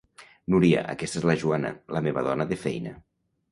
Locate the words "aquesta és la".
0.93-1.35